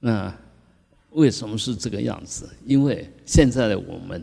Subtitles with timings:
[0.00, 0.32] 那
[1.10, 2.48] 为什么是这个样子？
[2.64, 4.22] 因为现在的我们，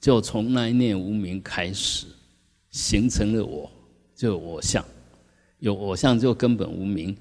[0.00, 2.06] 就从那一念无名开始，
[2.70, 3.70] 形成了我，
[4.14, 4.84] 就我相，
[5.58, 7.16] 有我相就根本无名，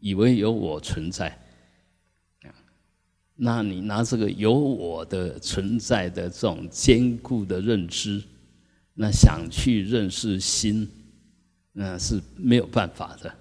[0.00, 1.38] 以为有我存在。
[3.34, 8.22] 那你拿这个有我的存在的这种坚固的认知，
[8.94, 10.88] 那想去认识心，
[11.72, 13.34] 那是没有办法的，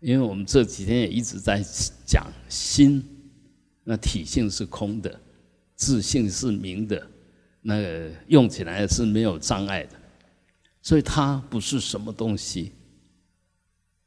[0.00, 1.62] 因为我们这几天也一直在
[2.04, 3.04] 讲心，
[3.88, 5.18] 那体性是空的，
[5.74, 7.06] 自性是明的，
[7.62, 9.92] 那个用起来是没有障碍的，
[10.82, 12.72] 所以它不是什么东西，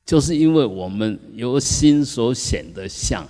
[0.06, 3.28] 就是因为我们由心所显的相，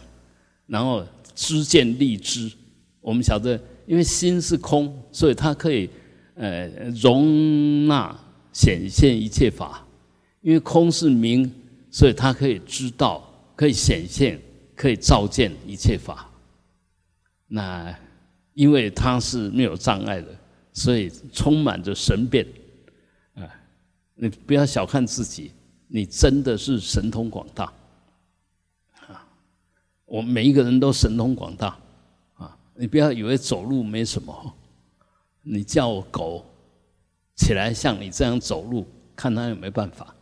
[0.68, 1.06] 然后。
[1.34, 2.52] 知见立知，
[3.00, 5.90] 我们晓得，因为心是空，所以它可以
[6.36, 6.68] 呃
[7.02, 8.14] 容纳
[8.52, 9.88] 显现一切法。
[10.42, 11.50] 因为空是明，
[11.90, 13.24] 所以它可以知道，
[13.56, 14.40] 可以显现，
[14.76, 16.30] 可以照见一切法。
[17.54, 17.94] 那
[18.54, 20.28] 因为它是没有障碍的，
[20.72, 22.48] 所以充满着神变。
[23.36, 23.44] 啊，
[24.16, 25.52] 你不要小看自己，
[25.90, 27.66] 你真的是神通广大
[29.02, 29.28] 啊。
[30.06, 31.78] 我们每一个人都神通广大，
[32.36, 32.58] 啊！
[32.74, 34.54] 你不要以为走路没什么，
[35.42, 36.46] 你叫狗
[37.36, 40.16] 起来像你这样走路，看它有没有办法。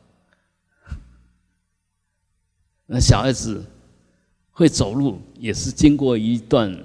[2.88, 3.64] 那小孩子
[4.50, 6.76] 会走路，也是经过一段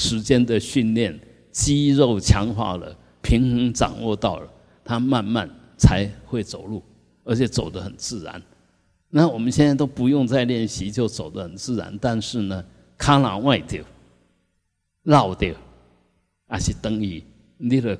[0.00, 1.20] 时间的训练，
[1.52, 4.50] 肌肉强化了，平衡掌握到了，
[4.82, 6.82] 他慢慢才会走路，
[7.22, 8.42] 而且走得很自然。
[9.10, 11.96] 那我们现在都不用再练习，就走得很自然。
[12.00, 12.64] 但是呢，
[12.96, 13.84] 卡拉外掉、
[15.02, 15.54] 绕掉，
[16.48, 17.22] 还是等于
[17.58, 17.98] 你的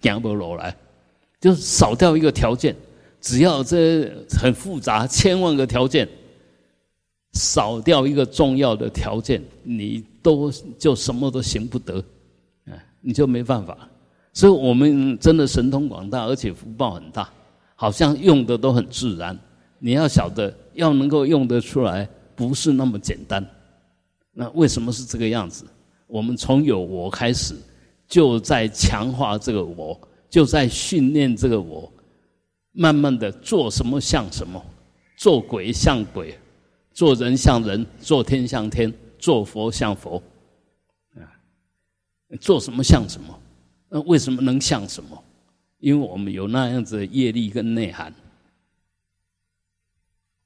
[0.00, 0.76] 行不落来，
[1.40, 2.74] 就少掉一个条件。
[3.20, 6.08] 只要这很复杂，千万个条件，
[7.32, 12.04] 少掉一个重要的条件，你都就什么都行不得，
[12.66, 13.76] 哎，你就没办法。
[14.32, 17.28] 所以我们真的神通广大，而且福报很大，
[17.74, 19.38] 好像用的都很自然。
[19.78, 23.44] 你要晓得，要能够用得出来，不是那么简单。
[24.32, 25.64] 那为什么是这个样子？
[26.06, 27.54] 我们从有我开始，
[28.06, 31.90] 就在强化这个我，就在训练这个我，
[32.72, 34.62] 慢慢的做什么像什么，
[35.16, 36.38] 做鬼像鬼，
[36.92, 40.22] 做人像人，做天像天，做佛像佛，
[41.16, 41.22] 啊，
[42.40, 43.38] 做什么像什么？
[43.88, 45.24] 那为什么能像什么？
[45.78, 48.12] 因为我们有那样子的业力跟内涵。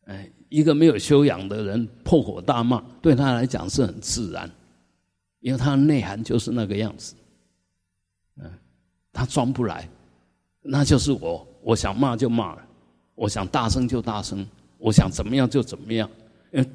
[0.06, 4.50] 哎，一个没有修养的人破口大骂，对他来讲是很自然，
[5.40, 7.14] 因为他的内涵就是那个样子。
[8.36, 8.50] 嗯，
[9.12, 9.88] 他装不来，
[10.60, 12.66] 那就是我，我想骂就骂了，
[13.14, 14.46] 我想大声就大声，
[14.78, 16.08] 我想怎么样就怎么样，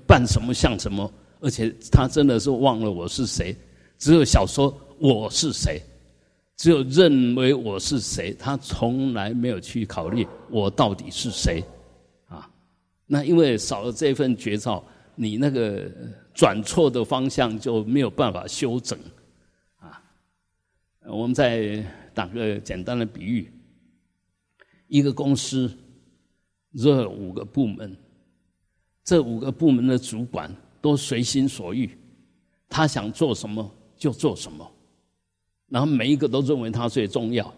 [0.06, 3.56] 扮什么像什么，而且他真的是忘了我是谁，
[3.98, 5.82] 只有小说我是谁，
[6.58, 11.64] 只有认为我是谁，他从来没有去考虑我到底是谁。
[12.28, 12.50] 啊
[13.06, 14.84] 那因为少了这份绝招，
[15.16, 15.90] 你那个
[16.34, 19.00] 转错的方向就没有办法修整，
[19.80, 20.02] 啊，
[21.08, 23.52] 我们再打个简单的比喻，
[24.88, 25.72] 一个公司
[26.78, 27.96] 这五个部门，
[29.10, 31.98] 这五个部门的主管都随心所欲，
[32.70, 34.72] 他想做什么就做什么，
[35.68, 37.52] 然后每一个都认为他最重要，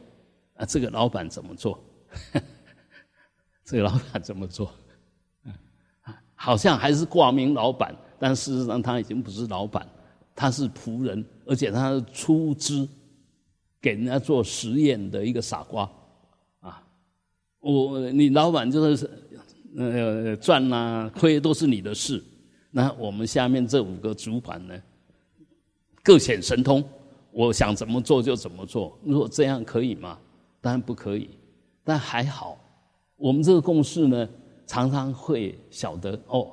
[0.55, 1.77] 啊，这个老板怎么做？
[3.65, 4.71] 这个老板怎么做？
[6.35, 9.85] 好像还是挂名老板，但事实上他已经不是老板，
[10.33, 12.87] 他是仆人，而且他是出资
[13.81, 15.83] 给人家做实验的一个傻瓜
[16.61, 16.81] 啊！
[17.59, 19.20] 我你老板就是
[19.77, 22.23] 呃赚啊亏都是你的事，
[22.71, 24.75] 那我们下面这五个主管呢，
[26.03, 26.83] 各显神通，
[27.31, 28.97] 我想怎么做就怎么做。
[29.03, 30.17] 如果这样可以吗？
[30.59, 31.29] 当然不可以，
[31.83, 32.57] 但还好，
[33.17, 34.29] 我们这个共识呢。
[34.67, 36.49] 常常会晓得哦，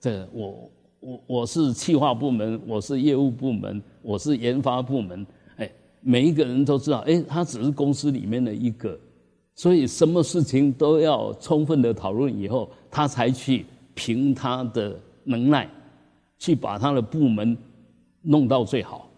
[0.00, 5.24] 这我我我是企划部门，我是业务部门，我是研发部门，
[5.58, 5.70] 哎，
[6.00, 8.98] 每一个人都知道，哎，他只是公司里面的一个，
[9.54, 15.70] 所以什么事情都要充分的讨论以后，他才去凭他的能耐，
[16.38, 17.56] 去把他的部门
[18.22, 19.10] 弄到最好，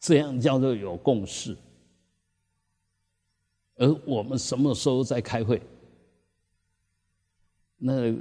[0.00, 1.56] 这样叫做有共识。
[3.76, 5.62] 而我们什么时候在开会？
[7.76, 8.12] 那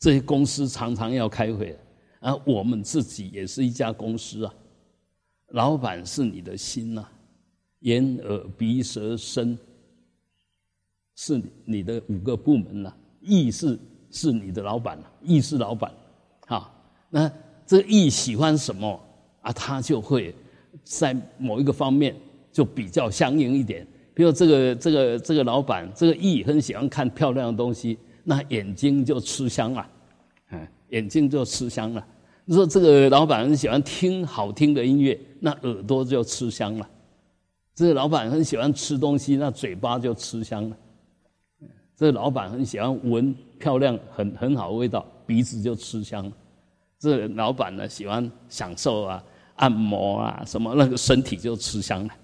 [0.00, 1.78] 这些公司常常要开会，
[2.18, 4.52] 而我们自己也是一家公司啊。
[5.50, 7.08] 老板是你的心呐，
[7.80, 9.56] 眼耳鼻舌身
[11.20, 13.76] 是你的五个部门呐，意是
[14.08, 15.92] 是你的老板了，意是老板，
[16.46, 16.72] 啊，
[17.10, 17.28] 那
[17.66, 18.88] 这个意喜欢什么
[19.40, 20.32] 啊，他就会
[20.84, 22.14] 在某一个方面
[22.52, 23.84] 就比较相应一点。
[24.14, 29.84] 比如这个这个这个老板，这个意很喜欢看漂亮的东西，那眼睛就吃香了，
[30.52, 32.06] 嗯，眼睛就吃香了。
[32.44, 36.88] 你说这个老板很喜欢听好听的音乐，那耳朵就吃香了。
[37.74, 40.76] 这个老板很喜欢吃东西，那嘴巴就吃香了。
[41.98, 46.32] 这老板很喜欢闻漂亮、很很好的味道，鼻子就吃香了。
[46.96, 49.24] 这老板呢，喜欢享受啊，
[49.56, 52.14] 按摩啊，什么那个身体就吃香了。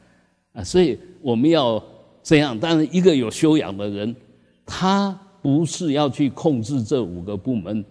[0.52, 1.82] 啊，所以我们要
[2.22, 2.56] 这样。
[2.56, 4.14] 但是一个有修养的人，
[4.64, 5.10] 他
[5.42, 7.84] 不是要去控制这五个部门，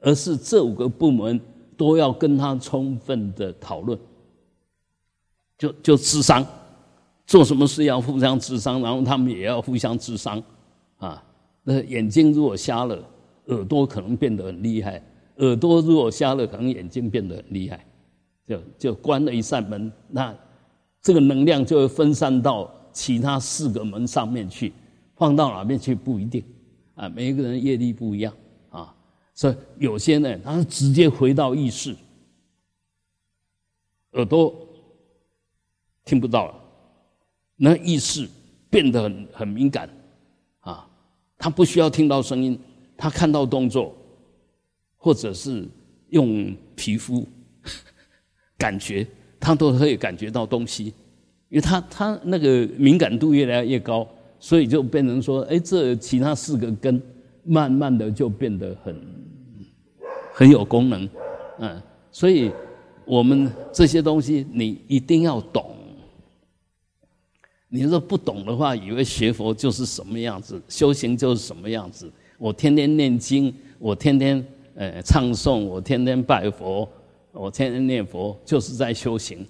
[0.00, 1.40] 而是这五个部门
[1.76, 3.96] 都要跟他充分的讨论，
[5.56, 6.44] 就就智商。
[7.28, 10.42] 做什么事要互相智商，然后他们也要互相智商，
[10.96, 11.22] 啊，
[11.70, 12.98] 那眼睛如果瞎了，
[13.48, 14.98] 耳朵可能变得很厉害；
[15.36, 17.84] 耳朵如果瞎了，可能眼睛变得很厉害。
[18.46, 20.34] 就就关了一扇门，那
[21.02, 24.72] 这个能量就会分散到其他四个门上面去，
[25.14, 26.42] 放到哪边去不一定，
[26.94, 28.32] 啊，每一个人业力不一样
[28.70, 28.94] 啊，
[29.34, 31.94] 所以有些呢，他是直接回到意识，
[34.12, 34.54] 耳朵
[36.06, 36.54] 听不到了。
[37.56, 38.26] 那意识
[38.70, 39.90] 变得很很敏感，
[41.38, 42.58] 他不需要听到声音，
[42.96, 43.94] 他看到动作，
[44.96, 45.64] 或者是
[46.10, 47.24] 用皮肤
[48.58, 49.06] 感觉，
[49.38, 50.86] 他都可以感觉到东西，
[51.48, 54.06] 因为他他那个敏感度越来越高，
[54.40, 57.00] 所以就变成说，哎，这其他四个根
[57.44, 59.00] 慢慢的就变得很
[60.34, 61.08] 很有功能，
[61.60, 61.80] 嗯，
[62.10, 62.50] 所以
[63.04, 65.77] 我们这些东西你一定要懂。
[67.68, 72.10] 你说不懂的话，以为学佛就是什么样子，修行就是什么样子。
[72.38, 74.42] 我天天念经，我天天
[74.74, 76.88] 呃唱诵，我天天拜佛，
[77.32, 79.46] 我天天念佛，就是在修行。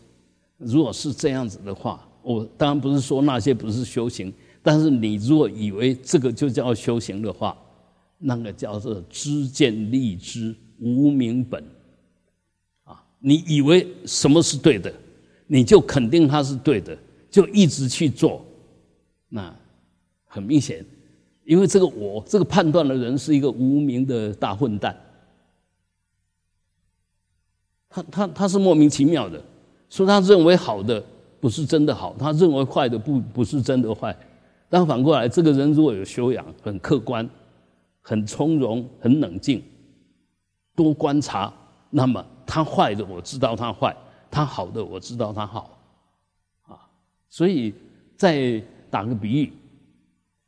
[0.56, 4.32] 如果是这样子的话，我当然不是说那些不是修行，
[4.62, 7.56] 但是你如果以为这个就叫修行的话，
[8.18, 11.62] 那个叫做知见立知无明本。
[12.82, 14.92] 啊，你以为什么是对的，
[15.46, 16.98] 你就肯定它是对的。
[17.38, 18.44] 就一直去做，
[19.29, 19.55] 那
[20.26, 20.85] 很明显，
[21.44, 25.00] 因为这个我这个判断的人是一个无名的大混蛋，
[27.88, 29.40] 他他他是莫名其妙的，
[29.88, 31.00] 说他认为好的
[31.38, 34.17] 不是真的好，他认为坏的不不是真的坏，
[34.69, 37.31] 但反过来，这个人如果有修养，很客观，
[38.02, 39.62] 很从容，很冷静，
[40.75, 41.55] 多观察，
[41.88, 43.96] 那么他坏的我知道他坏，
[44.29, 45.77] 他好的我知道他好。
[47.28, 47.75] 所以，
[48.16, 49.52] 再打个比喻，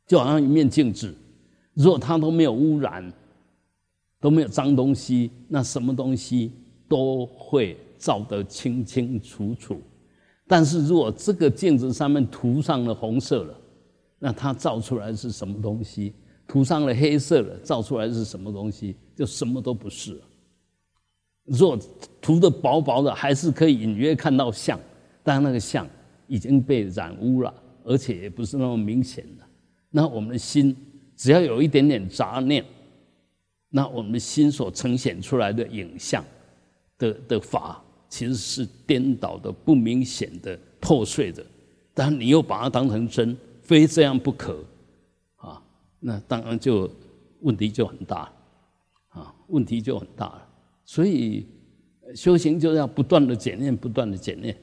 [0.07, 1.13] 就好像一面镜子，
[1.73, 3.11] 如果它都没有污染，
[4.19, 6.51] 都没有脏东西，那什么东西
[6.87, 9.79] 都会照得清清楚楚。
[10.47, 13.55] 但是如果这个镜子上面涂上了红色了，
[14.19, 16.13] 那它照出来是什么东西？
[16.47, 18.95] 涂上了黑色了，照出来是什么东西？
[19.15, 20.13] 就什么都不是。
[20.15, 20.21] 了。
[21.45, 21.79] 若
[22.19, 24.79] 涂的薄薄的，还是可以隐约看到像，
[25.23, 25.87] 但那个像。
[26.31, 29.43] 已经被染污了，而且也不是那么明显的。
[29.89, 30.73] 那我们的心
[31.13, 32.63] 只要有一点点杂念，
[33.67, 36.23] 那我们的心所呈现出来的影像
[36.97, 41.45] 的的法，其实是颠倒的、不明显的、破碎的。
[41.93, 44.63] 但你又把它当成真，非这样不可
[45.35, 45.61] 啊！
[45.99, 46.89] 那当然就
[47.41, 48.31] 问题就很大
[49.09, 50.47] 啊，问题就很大了。
[50.85, 51.45] 所以
[52.15, 54.55] 修行就要不断的检验，不断的检验。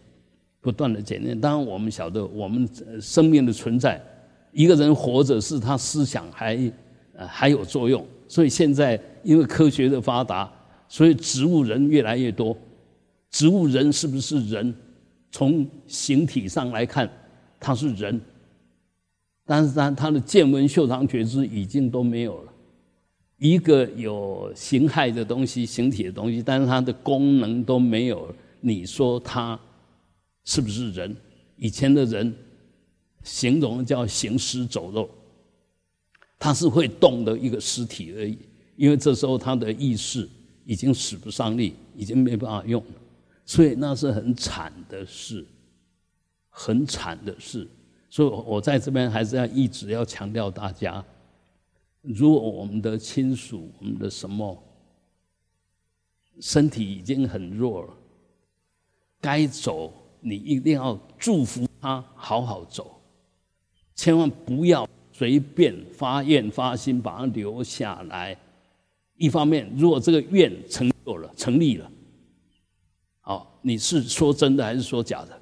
[0.60, 2.68] 不断的检验，当然我们晓得，我们
[3.00, 4.02] 生命的存在，
[4.52, 6.72] 一个人活着是他思想还
[7.16, 10.50] 呃还有作用，所以现在因为科学的发达，
[10.88, 12.56] 所以植物人越来越多。
[13.30, 14.74] 植物人是不是人？
[15.30, 17.08] 从形体上来看，
[17.60, 18.18] 他是人，
[19.44, 22.52] 但是他他的见闻嗅尝觉知已经都没有了，
[23.36, 28.34] 一个有形骸的东西、形体的东西，但是它的功能都没有。
[28.60, 29.58] 你说他？
[30.48, 31.14] 是不是人？
[31.58, 32.34] 以前的人
[33.22, 35.10] 形容叫行尸走肉，
[36.38, 38.38] 他是会动的一个尸体而已。
[38.74, 40.26] 因为这时候他的意识
[40.64, 42.92] 已经使不上力，已经没办法用了，
[43.44, 45.44] 所以那是很惨的事，
[46.48, 47.68] 很惨的事。
[48.08, 51.04] 所以我在这边还是要一直要强调大家：
[52.00, 54.56] 如果我们的亲属、我们的什么
[56.40, 57.92] 身体已经很弱了，
[59.20, 59.92] 该走。
[60.20, 63.00] 你一定要祝福他好好走，
[63.94, 68.36] 千万不要随便发愿发心把他留下来。
[69.16, 71.90] 一方面，如果这个愿成就了、成立了，
[73.20, 75.40] 好，你是说真的还是说假的？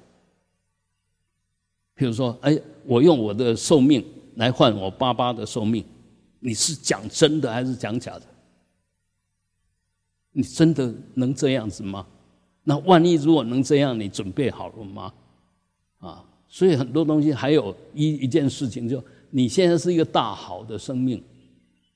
[1.95, 4.05] 譬如说，哎，我用我的寿命
[4.35, 5.85] 来换我爸爸的寿命，
[6.39, 8.23] 你是讲真的还是讲假的？
[10.31, 12.05] 你真的能这样子吗？
[12.69, 15.13] 那万一如果能这样，你准备好了吗？
[15.99, 21.23] 啊，所以很多东西还有一一件事情，就你现在是一个大好的生命，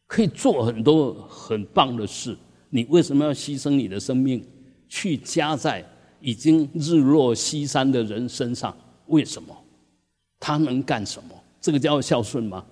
[0.07, 2.37] 可以做很多很棒的事，
[2.69, 4.41] 你为什么要牺牲你的生命
[4.87, 5.85] 去加在
[6.21, 8.73] 已经日落西山的人身上？
[9.07, 9.53] 为什么？
[10.39, 11.35] 他能干什么？
[11.59, 12.65] 这个叫孝顺吗？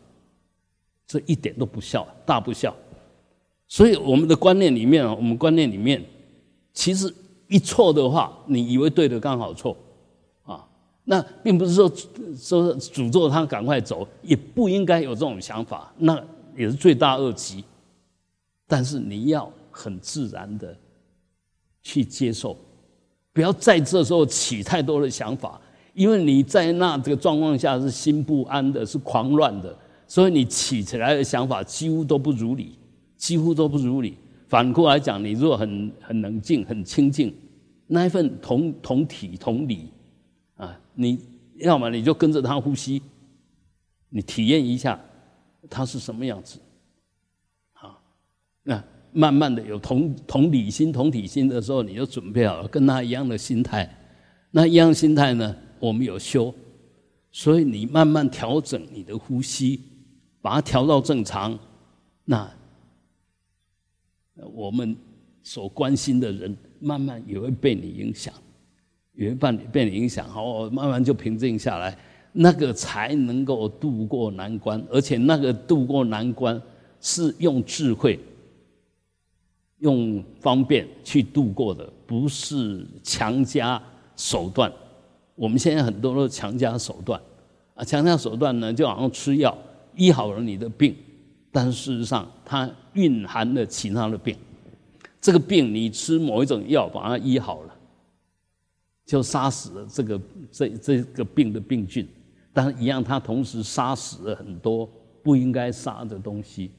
[1.05, 2.73] 这一点都不孝，大不孝。
[3.67, 6.01] 所以我们的观念里面啊，我们观念里面，
[6.73, 7.13] 其实
[7.49, 9.75] 一错的话，你以为对的刚好错，
[10.43, 10.65] 啊，
[11.03, 11.91] 那并不是说
[12.37, 16.17] 说诅咒他赶快走，也不应该有这种想法，那
[16.55, 17.63] 也是罪大恶极。
[18.67, 20.77] 但是你要很自然的
[21.81, 22.55] 去接受，
[23.33, 25.59] 不要在这时候起太多的想法。
[25.95, 29.75] 因为你在那这个状况下是心不安的，是狂乱的，
[30.07, 32.77] 所以你起起来的想法几乎都不如理，
[33.17, 34.15] 几乎都不如理。
[34.49, 37.33] 反过来讲，你如果很很冷静、很清静，
[37.85, 39.89] 那一份同同体同理
[40.57, 41.19] 啊，你
[41.59, 42.99] 要么你就跟着他呼吸，
[44.09, 44.99] 你体验一下
[45.69, 46.59] 他是什么样子，
[47.73, 47.95] 啊，
[48.63, 53.87] 那慢慢的有同同理心、同体心的时候，你就准备好了跟他一样的心态，
[54.49, 55.55] 那一样心态呢？
[55.79, 56.53] 我们有修，
[57.31, 59.79] 所以你慢慢调整你的呼吸，
[60.41, 61.57] 把它调到正常，
[62.25, 62.51] 那
[64.53, 64.95] 我们
[65.43, 68.33] 所关心的人慢慢也会被你影响，
[69.13, 71.97] 也会被你被你影响，好，慢慢就平静下来，
[72.31, 76.61] 那个才能够渡过难关，而且那个渡过难关
[77.01, 78.19] 是用智慧、
[79.79, 83.81] 用方便去度过的，不是强加
[84.15, 84.71] 手段。
[85.35, 87.19] 我们现在很多都是强加手段，
[87.73, 89.57] 啊，强加手段呢，就好像吃药
[89.95, 90.93] 医好了你的病，
[91.51, 94.35] 但事实上它蕴含了其他的病。
[95.21, 97.75] 这个病你吃某一种药把它医好了，
[99.05, 102.07] 就杀死了这个这这个病的病菌，
[102.53, 104.89] 但是一样它同时杀死了很多
[105.21, 106.71] 不应该杀的东西。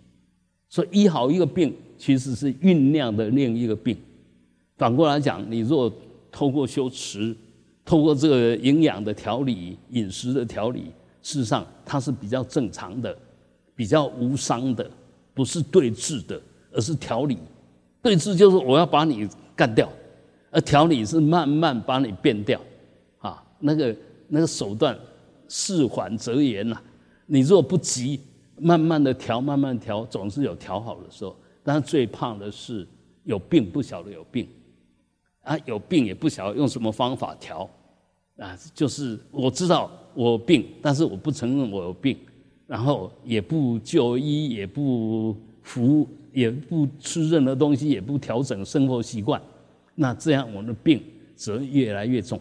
[0.68, 3.96] 所以医好一个病，其实是酝酿的另一个病。
[4.76, 5.92] 反过来讲，你若
[6.30, 7.36] 透过修持。
[7.82, 13.18] 透过这个营养的调理、饮食的调理，事实上它是比较正常的、
[13.80, 14.90] 比较无伤的，
[15.32, 16.38] 不是对峙的，
[16.70, 17.38] 而是调理。
[18.02, 19.88] 对峙就是我要把你干掉，
[20.50, 22.60] 而调理是慢慢把你变掉。
[23.20, 23.96] 啊，那个
[24.28, 24.94] 那个手段，
[25.48, 26.78] 事缓则圆呐。
[27.24, 28.20] 你如果不急，
[28.58, 31.34] 慢慢的调，慢慢调，总是有调好的时候。
[31.64, 32.86] 但是最怕的是
[33.24, 34.46] 有病不晓得有病，
[35.40, 37.66] 啊，有病也不晓得用什么方法调。
[38.36, 42.18] 啊，就是我知道我有病，但是我不承认我有病，
[42.70, 49.42] 然后也不就医，也不服，也不吃任何东西，也不调整生活习惯，
[49.96, 51.02] 那这样我的病
[51.34, 52.40] 则越来越重，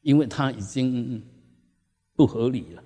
[0.00, 1.22] 因为它已经
[2.16, 2.82] 不合理了。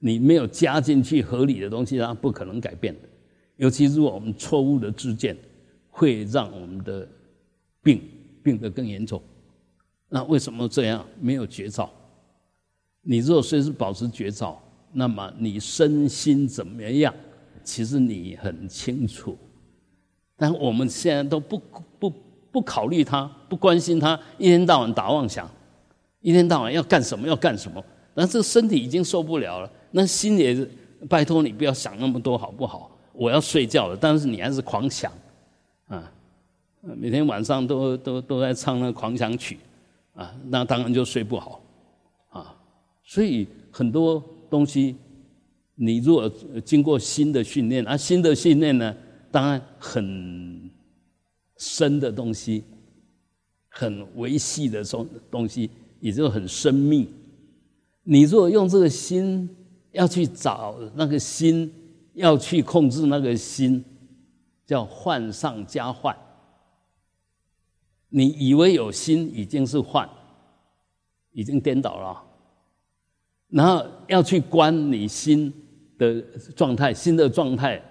[0.00, 3.08] 你没有加进去合理的东西，它不可能改变的。
[3.54, 5.36] 尤其是我们错误的自见，
[5.90, 7.08] 会让我们的
[7.84, 8.02] 病
[8.42, 9.22] 病得更严重。
[10.08, 11.06] 那为什么这样？
[11.20, 11.88] 没有绝招。
[13.00, 14.60] 你若随时保持绝招，
[14.92, 17.14] 那么你身心怎么样？
[17.62, 19.36] 其实你很清楚。
[20.36, 21.60] 但我们现在都不
[21.98, 22.12] 不
[22.50, 25.48] 不考虑他，不关心他，一天到晚打妄想，
[26.20, 27.82] 一天到晚要干什么要干什么。
[28.14, 30.68] 那这身体已经受不了了，那心也是
[31.08, 32.90] 拜托你不要想那么多好不好？
[33.12, 35.12] 我要睡觉了，但是你还是狂想，
[35.86, 36.10] 啊，
[36.80, 39.58] 每天晚上都都都在唱那狂想曲。
[40.14, 41.62] 啊，那当然就睡不好，
[42.30, 42.54] 啊，
[43.04, 44.96] 所以很多东西，
[45.76, 46.30] 你如果
[46.64, 48.94] 经过新的训练，啊，新的训练呢，
[49.30, 50.70] 当然很
[51.56, 52.64] 深的东西，
[53.68, 57.08] 很维系的东东西，也就很生命。
[58.02, 59.48] 你如果用这个心
[59.92, 61.72] 要去找那个心，
[62.14, 63.84] 要去控制那个心，
[64.66, 66.16] 叫患上加患。
[68.08, 70.08] 你以为有心已经是幻，
[71.32, 72.24] 已经颠倒了，
[73.50, 75.52] 然后要去观你心
[75.98, 76.20] 的
[76.54, 77.82] 状态，心的状态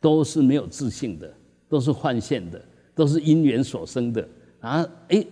[0.00, 1.32] 都是没有自信的，
[1.68, 2.60] 都是幻现的，
[2.94, 4.28] 都是因缘所生的。
[4.60, 5.24] 啊，哎，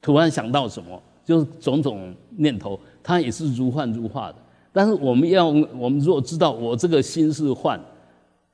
[0.00, 4.36] 突然想到什么，就是种种念头，它也是如幻如化的。
[4.72, 7.80] 但是我们要，我们如果知道我这个心是幻，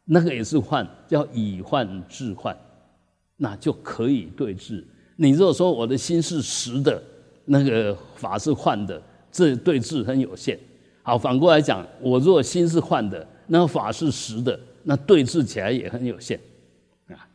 [0.04, 2.56] 那个也是幻，叫以幻治幻，
[3.36, 4.86] 那就可以对治。
[5.16, 7.02] 你如果说我的心是实的，
[7.44, 9.02] 那个法是幻的，
[9.34, 10.56] 这对治很有限。
[11.02, 16.38] 好，反过来讲，我如果心是幻的，那法是实的，那对治起来也很有限
[17.08, 17.26] 啊。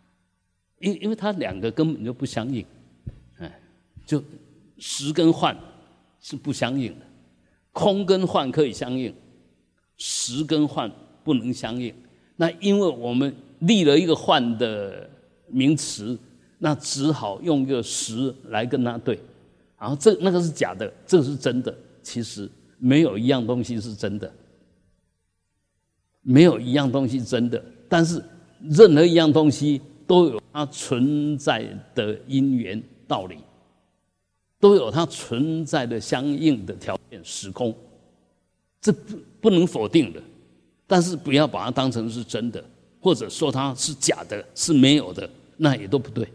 [0.79, 2.65] 因因为它两个根本就不相应，
[3.37, 3.59] 哎，
[4.05, 4.23] 就
[4.77, 5.53] 实跟幻
[6.21, 7.05] 是不相应的，
[7.73, 9.13] 空跟幻可以相应，
[9.97, 10.89] 实跟幻
[11.25, 11.93] 不能相应。
[12.37, 15.09] 那因为我们立了一个幻的
[15.47, 16.17] 名词。
[16.61, 19.17] 那只好用一个实来跟他对，
[19.79, 21.73] 然后这那个是假的，这个是真的。
[22.09, 22.49] 其实
[22.79, 24.33] 没有一样东西是真的，
[26.23, 27.63] 没有一样东西真的。
[27.87, 28.19] 但是
[28.61, 31.63] 任何一样东西都有它存在
[31.93, 33.37] 的因缘道理，
[34.59, 37.75] 都有它存在的相应的条件时空，
[38.81, 40.19] 这不不能否定的。
[40.87, 42.63] 但是不要把它当成是真的，
[42.99, 46.27] 或者说它是假的，是没有的，那也都不对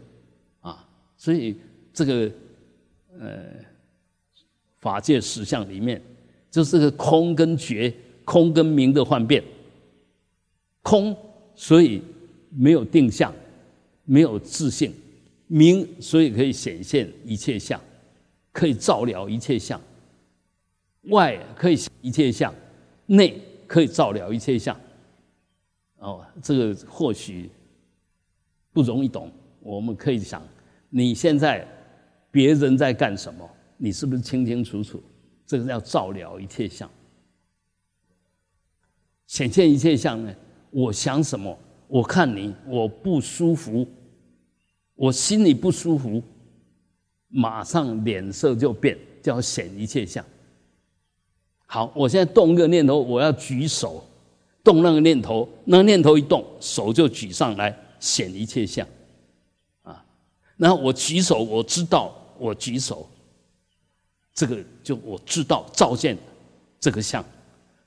[0.61, 0.87] 啊。
[1.17, 1.57] 所以
[1.93, 2.31] 这个
[3.19, 3.43] 呃
[4.85, 5.99] 法界实相里面，
[6.51, 7.91] 就是个空跟觉、
[8.23, 9.43] 空跟明的幻变。
[10.83, 11.17] 空，
[11.55, 11.99] 所以
[12.51, 13.33] 没有定向，
[14.03, 14.91] 没有自性；
[15.47, 17.81] 明，所以可以显现一切相，
[18.51, 19.81] 可以照了一切相。
[21.05, 22.53] 外可以一切相，
[23.07, 24.79] 内可以照了一切相。
[25.97, 27.49] 哦，这个或许
[28.71, 30.47] 不容易懂，我们可以想。
[30.91, 31.67] 你现在
[32.29, 33.49] 别人在干什么？
[33.77, 35.01] 你是不是清清楚楚？
[35.45, 36.89] 这个叫照了一切相，
[39.27, 40.33] 显现一切相呢？
[40.71, 41.57] 我想什么？
[41.87, 43.87] 我看你，我不舒服，
[44.95, 46.21] 我心里不舒服，
[47.27, 50.25] 马上脸色就变，叫显一切相。
[51.67, 54.03] 好，我现在动一个念头，我要举手，
[54.63, 58.87] 动那个念头，那个念头一动，手就举上来，显一切相。
[59.83, 60.03] 啊
[60.57, 63.07] 那我举手，我知道我举手，
[64.35, 66.15] 这个就我知道照见
[66.79, 67.25] 这个相，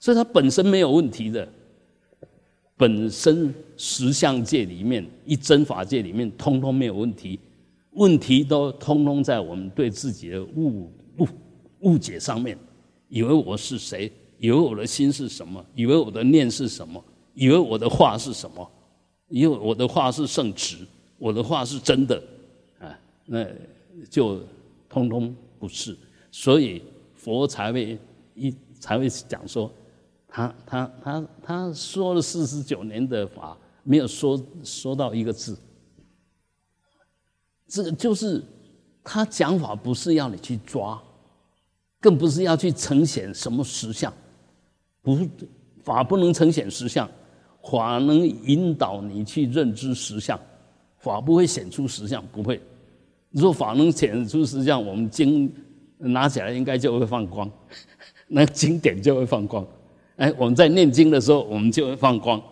[0.00, 1.48] 所以它本身没有问题的。
[2.76, 7.36] 本身实相界里面，一真法界里面，通通没有问题，
[7.90, 11.28] 问题都通通在我们对自己的误误
[11.80, 12.56] 误解上面，
[13.08, 18.70] 以为我是谁，以为我的心是什么，以为我的念是什么，以为我的话是什么，
[19.28, 20.86] 以为我的话是圣旨，
[21.18, 22.22] 我的话是真的。
[22.78, 22.96] 啊
[23.26, 23.44] 那
[24.08, 24.40] 就
[24.88, 25.96] 通通不是，
[26.40, 26.80] 所以
[27.16, 27.98] 佛才会
[28.36, 29.68] 一才会讲说，
[30.28, 35.58] 他他他他说了四十九年的法，没有说说到一个字。
[37.66, 38.40] 这个就是
[39.02, 41.02] 他讲法不是要你去抓，
[41.98, 44.14] 更不是要去呈现什么实相，
[45.02, 45.18] 不
[45.82, 47.10] 法不能呈现实相，
[47.64, 50.38] 法能引导你去认知实相，
[50.98, 52.62] 法不会显出实相，不会。
[53.30, 55.52] 如果法能显出实相，我们经
[55.98, 57.50] 拿起来应该就会放光，
[58.28, 59.66] 那经典就会放光。
[60.16, 62.42] 哎，我们在念经的时候，我们就会放光。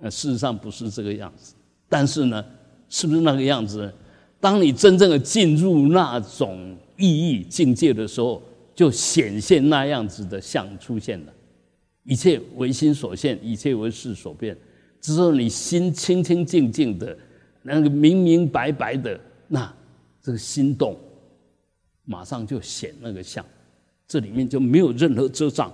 [0.00, 1.54] 呃，事实上不是这个样子，
[1.88, 2.44] 但是呢，
[2.88, 3.92] 是不是那个样子？
[4.40, 8.42] 当你真正的进入那种意义境界的时候，
[8.74, 11.32] 就显现那样子的相出现了。
[12.04, 14.56] 一切唯心所现，一切为事所变。
[15.00, 17.16] 只有你心清清净净的，
[17.62, 19.72] 那个明明白白的那。
[20.20, 20.94] 这个心动，
[22.10, 23.44] 马上就显那个相，
[24.06, 25.70] 这里面就没有任何遮障。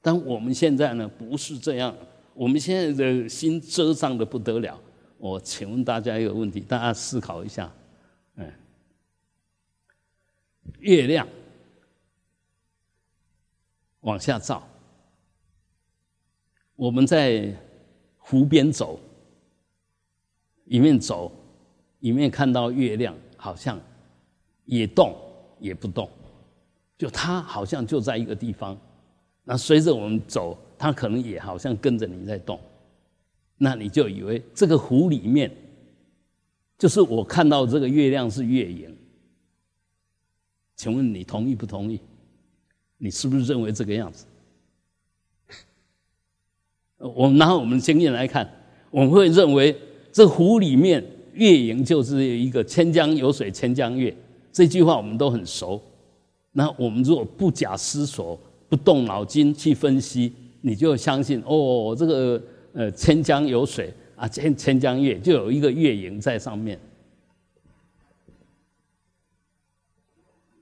[0.00, 1.96] 但我们现在呢，不是这样，
[2.34, 4.76] 我们现在的心遮障的不得了。
[5.18, 7.72] 我请问大家一个问题，大家思考一下，
[8.34, 8.52] 嗯，
[10.80, 11.28] 月亮
[14.00, 14.66] 往下照，
[16.74, 17.54] 我们在
[18.18, 18.98] 湖边走，
[20.64, 21.30] 一面走，
[22.00, 23.14] 一面看到月亮。
[23.36, 23.80] 好像
[24.66, 25.16] 也动
[25.62, 26.10] 也不动，
[26.98, 28.76] 就它好像就在一个地方。
[29.44, 32.60] 那随着我们走，它可能也好像跟着你在动。
[33.56, 35.50] 那你就以为这个湖里面，
[36.76, 38.94] 就是我看到这个月亮是月影。
[40.74, 42.00] 请问你同意不同意？
[42.98, 44.26] 你是不是认为这个样子？
[46.98, 48.48] 我们拿我们经验来看，
[48.90, 49.76] 我们会认为
[50.12, 51.04] 这湖里面。
[51.34, 54.14] 月影就是一个“千江有水千江月”
[54.52, 55.80] 这句话，我们都很熟。
[56.52, 58.38] 那我们如果不假思索、
[58.68, 62.42] 不动脑筋去分析，你就相信哦，这个
[62.74, 66.78] 呃“千江有水”啊，“千千江月”就有一个月影在上面。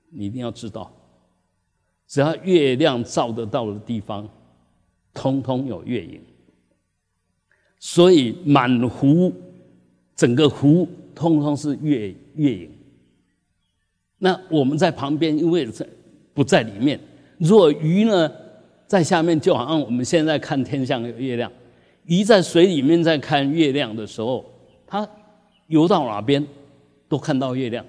[0.09, 0.91] 你一定要知道，
[2.07, 4.29] 只要月亮照得到的地方，
[5.13, 6.21] 通通有月影。
[7.79, 9.33] 所以满湖。
[10.17, 12.71] 整个湖通通是月月影，
[14.23, 15.85] 那我们在旁边，因为在
[16.35, 17.01] 不在里面。
[17.39, 18.31] 若鱼呢，
[18.87, 21.51] 在下面就好像我们现在看天上的月亮，
[22.05, 24.45] 鱼在水里面在看月亮的时候，
[24.87, 25.09] 它
[25.69, 26.47] 游到哪边
[27.09, 27.83] 都看到月亮，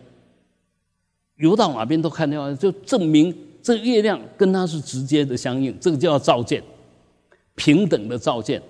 [1.36, 6.64] 游到哪边都看到，就证明这月亮跟它是直接的相应，这个叫照见，
[7.56, 8.62] 平等的照见。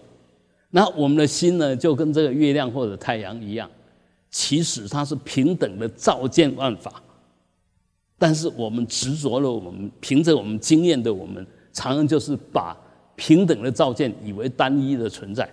[0.71, 3.69] 那我们的心呢，就跟这个月亮或者太阳一样，
[4.31, 7.03] 其实它是平等的照见万法。
[8.21, 12.77] 但是我们执着了，我们凭着我们经验的，我们常常就是把
[13.15, 15.49] 平等的照见以为单一的存在。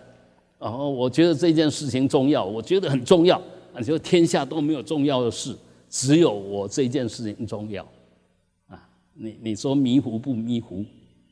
[0.59, 3.41] 然后，我觉得这件事情重要，我觉得很重要。
[3.73, 5.57] 啊，就天下都没有重要的事，
[5.89, 7.83] 只有我这件事情重要。
[8.67, 10.85] 啊，你你说迷糊不迷糊？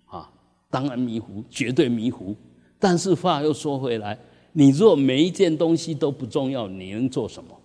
[0.07, 0.31] 啊，
[0.71, 2.35] 当然迷糊，绝对迷糊。
[2.79, 4.19] 但是话又说回来，
[4.53, 7.56] 你若每一件东西都不重要，你能做什么？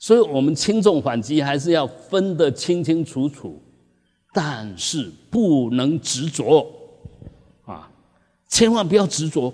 [0.00, 3.62] 所以我们轻重缓急还是要分得清清楚楚，
[4.32, 6.66] 但是不能执着，
[7.66, 7.92] 啊，
[8.48, 9.52] 千万不要执着，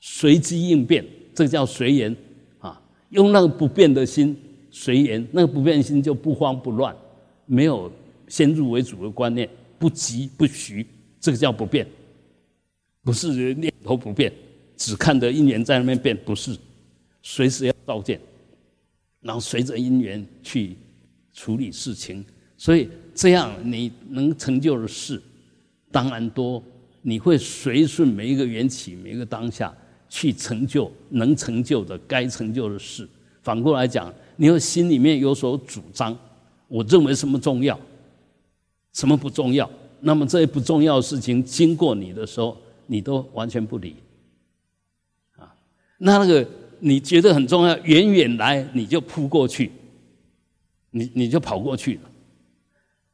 [0.00, 1.02] 随机应变，
[1.34, 2.14] 这个叫随缘，
[2.58, 4.36] 啊，用那个不变的心
[4.70, 6.94] 随缘，那个不变心就不慌不乱，
[7.46, 7.90] 没有
[8.28, 9.48] 先入为主的观念，
[9.78, 10.86] 不急不徐，
[11.18, 11.86] 这个叫不变，
[13.02, 14.30] 不是念头不变，
[14.76, 16.54] 只看得一年在那边变，不是，
[17.22, 18.20] 随时要照见。
[19.26, 20.76] 然后随着因缘去
[21.32, 22.24] 处理事情，
[22.56, 25.20] 所以这样你能成就的事
[25.90, 26.62] 当然多。
[27.02, 29.72] 你会随顺每一个缘起、每一个当下
[30.08, 33.08] 去成就能成就的、该成就的事。
[33.42, 36.16] 反过来讲，你要心里面有所主张，
[36.68, 37.78] 我认为什么重要，
[38.92, 39.68] 什么不重要，
[40.00, 43.96] 那么这些不重要的事情经过你的时候，你都完全不理。
[45.36, 45.52] 啊，
[45.98, 46.48] 那那个。
[46.78, 49.72] 你觉得很重要，远远来你就扑过去，
[50.90, 52.00] 你你就跑过去了。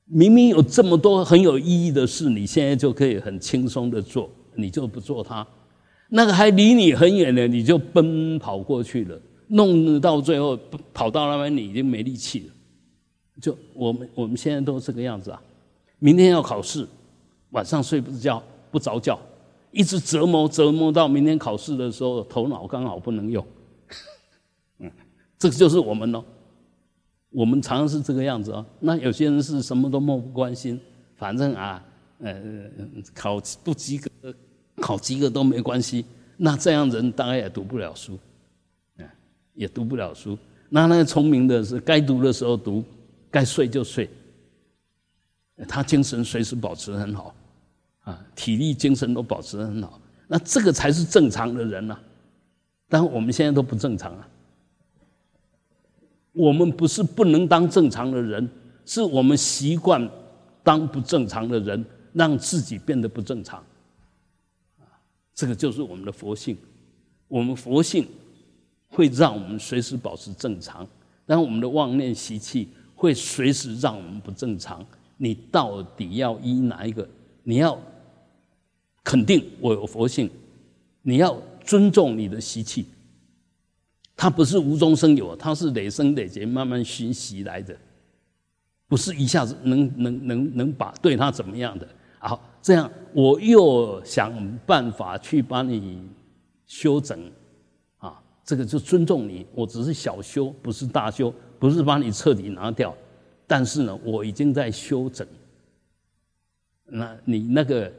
[0.07, 5.47] 明明有这么多很有意义的事，你现在就可以很轻松的做，你就不做它。
[6.09, 10.59] 那个还离你很远的，你就奔跑过去了，弄到最后
[10.93, 12.55] 跑到那边你已经没力气了。
[13.41, 15.43] 就我们我们现在都这个样子啊。
[15.99, 16.87] 明天要考试，
[17.51, 19.19] 晚上睡不着觉不着觉。
[19.73, 23.45] 一直折磨折磨到明天考试的时候，头脑刚好不能用。
[24.79, 24.91] 嗯，
[25.39, 26.25] 这个就是我们喽。
[27.31, 28.65] 我们常常是这个样子哦。
[28.79, 30.79] 那有些人是什么都漠不关心，
[31.17, 31.83] 反正啊，
[32.19, 32.35] 呃，
[33.15, 34.11] 考不及格，
[34.77, 36.05] 考及格都没关系。
[36.37, 38.19] 那这样人当然也读不了书，
[38.99, 39.09] 嗯，
[39.55, 40.37] 也读不了书。
[40.69, 42.85] 那那个聪明的是该读的时候读，
[43.31, 44.11] 该睡就睡，
[45.67, 47.35] 他精神随时保持很好。
[48.03, 51.97] 啊，体力、精神都保持得很好，那这个才是正常的人呐。
[52.89, 54.29] 但我们现在都不正常啊。
[56.33, 58.49] 我们不是不能当正常的人，
[58.85, 60.11] 是我们习惯
[60.63, 63.63] 当不正常的人，让自己变得不正常。
[64.81, 64.85] 啊，
[65.33, 66.57] 这个就是我们的佛性。
[67.29, 68.07] 我们佛性
[68.89, 70.87] 会让我们随时保持正常，
[71.25, 74.85] 但我们的妄念习气会随时让我们不正常。
[75.17, 77.09] 你到底要依哪一个？
[77.45, 77.79] 你要。
[79.05, 80.31] 肯定我有佛性，
[81.03, 82.87] 你要尊重你的习气。
[84.17, 87.77] 它不是无中生有，它是累生累劫慢慢熏习来的，
[88.87, 91.89] 不是一下子能能能能把对他怎么样的。
[92.21, 96.01] 好，这样我又想办法去帮你
[96.67, 97.19] 修整，
[97.99, 99.45] 啊，这个就尊重你。
[99.53, 102.97] 我只是小修，不是大修，不是把你彻底拿掉，
[103.49, 105.27] 但是呢，我已经在修整。
[106.85, 107.93] 那你那个。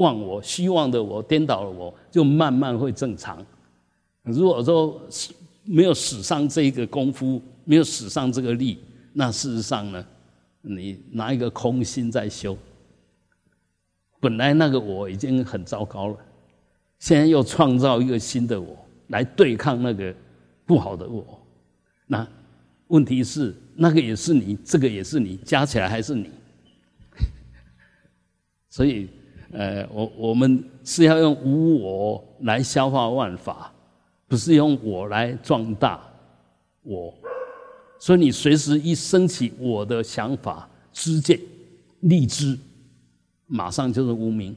[0.00, 3.44] 忘我希望的我颠倒了，我就慢慢会正常。
[4.22, 5.00] 如果说
[5.64, 8.78] 没有使上这一个功夫，没有使上这个力，
[9.12, 10.02] 那事实上呢，
[10.62, 12.56] 你拿一个空心在修，
[14.20, 16.16] 本来那个我已经很糟糕了，
[16.98, 18.74] 现在又创造一个新的我
[19.08, 20.14] 来对抗那个
[20.64, 21.38] 不好的我，
[22.06, 22.26] 那
[22.86, 26.30] 问题是那个也是你，这个也是你，加起来还是你，
[28.70, 29.10] 所以。
[29.52, 33.72] 呃，我我们是要用无我来消化万法，
[34.28, 36.00] 不是用我来壮大
[36.82, 37.12] 我。
[37.98, 41.38] 所以你随时一升起我的想法、知见、
[42.00, 42.58] 立知，
[43.46, 44.56] 马上就是无名。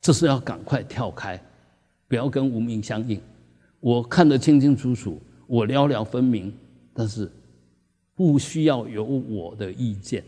[0.00, 1.38] 这是要赶快跳开，
[2.06, 3.20] 不要跟无名相应。
[3.80, 6.52] 我看得清清楚楚，我了了分明，
[6.94, 7.30] 但是
[8.14, 10.24] 不需要有我的意见。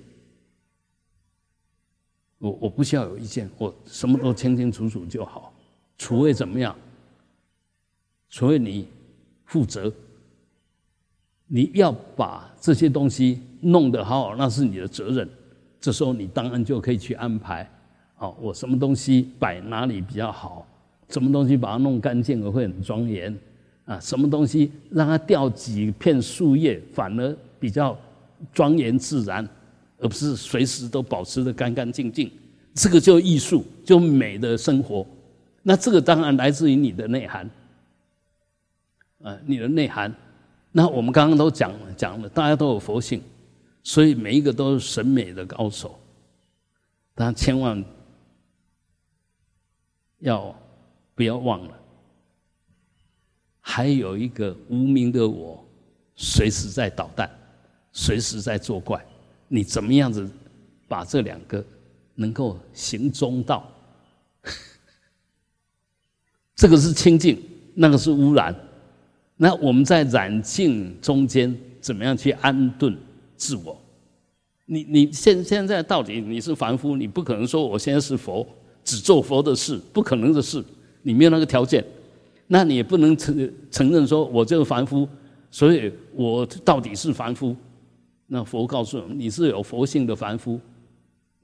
[2.40, 5.52] 我我不需要有意见，我什么都清清楚楚就好。
[5.96, 6.74] 除非怎么样？
[8.30, 8.88] 除非你
[9.44, 9.92] 负责，
[11.46, 15.28] 你要把这些东西弄得好好，那是你的责任。
[15.80, 17.68] 这时候你当然就可以去安排，
[18.14, 20.66] 好，我什么东西摆哪里比较好，
[21.08, 23.36] 什么东西把它弄干净了会很庄严，
[23.84, 27.98] 啊，什么东西让它掉几片树叶反而比较
[28.52, 29.46] 庄严自然，
[30.00, 32.30] 而不是随时都保持的干干净净。
[32.74, 35.06] 这个就艺术，就美的生活。
[35.62, 37.50] 那这个当然来自于你的内涵，
[39.22, 40.14] 啊，你的内涵。
[40.72, 43.22] 那我们刚刚都讲了，讲了，大家都有佛性。
[43.82, 45.98] 所以每一个都是审美的高手，
[47.14, 47.82] 但千万
[50.18, 50.54] 要
[51.14, 51.74] 不要忘了，
[53.58, 55.66] 还有一个无名的我，
[56.14, 57.30] 随时在捣蛋，
[57.90, 59.02] 随时在作怪。
[59.52, 60.30] 你怎么样子
[60.86, 61.64] 把这两个
[62.14, 63.68] 能够行中道？
[66.54, 67.36] 这个是清净，
[67.74, 68.54] 那个是污染。
[69.36, 72.96] 那我们在染净中间，怎么样去安顿？
[73.36, 73.76] 自我，
[74.66, 78.46] 你你现现在到底你是凡夫，你不可能说我现在是佛，
[78.84, 80.64] 只做佛的事，不可能的事，
[81.02, 81.84] 你没有那个条件，
[82.46, 85.08] 那你也不能承承认说我就是凡夫，
[85.50, 87.56] 所以我到底是凡夫。
[88.32, 90.60] 那佛告诉我们，你是有佛性的凡夫，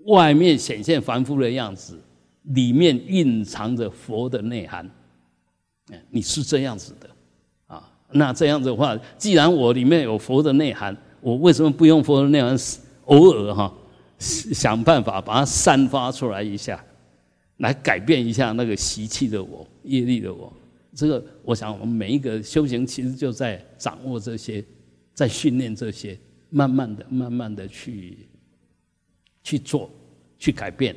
[0.04, 1.98] 外面显现凡夫的样子，
[2.42, 4.88] 里面蕴藏着佛的内涵，
[6.10, 7.10] 你是这样子的
[7.66, 7.92] 啊。
[8.12, 10.96] 那这样的话，既然我里面有佛的内涵。
[11.22, 12.56] 我为什么不用佛的内涵
[13.06, 13.72] 偶尔哈
[14.18, 16.84] 想办法把它散发出来一下，
[17.56, 20.52] 来改变一下那个习气的我、业力的我？
[20.94, 24.64] 这个，我想我们每一个修行其实就在掌握这些，
[25.14, 26.16] 在训练这些，
[26.50, 28.28] 慢慢的、慢慢的去
[29.42, 29.90] 去做、
[30.38, 30.94] 去改变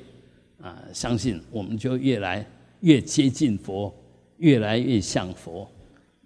[0.62, 0.83] 啊！
[0.93, 2.45] 相信我们就越来
[2.81, 3.93] 越接近佛，
[4.38, 5.69] 越来越像佛，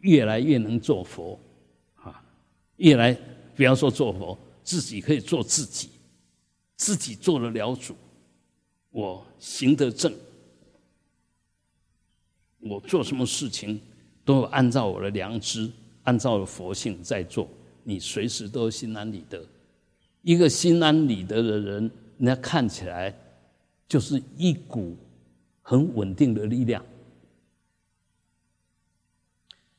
[0.02, 1.40] 越来越能做佛
[1.96, 2.24] 啊！
[2.78, 3.18] 越来。
[3.56, 5.88] 不要说做佛，自己可以做自己，
[6.76, 7.96] 自己做了了主，
[8.90, 10.12] 我行得正，
[12.58, 13.80] 我做什么事情
[14.26, 17.48] 都按照我的良知，按照佛性在做，
[17.84, 19.44] 你随时都心安理得。
[20.22, 23.14] 一个心安理得的人，人家看起来
[23.88, 24.96] 就是一股
[25.62, 26.84] 很稳定的力量。